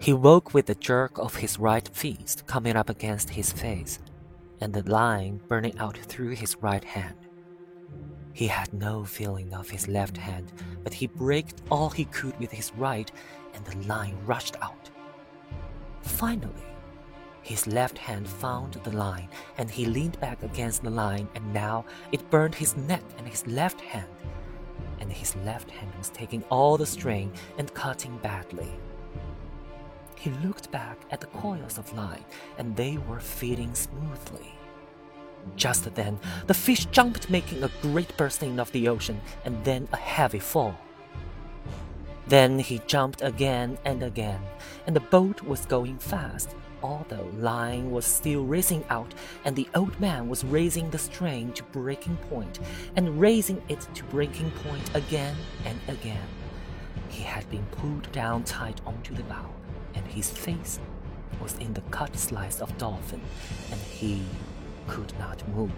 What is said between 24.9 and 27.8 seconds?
And his left hand was taking all the strain and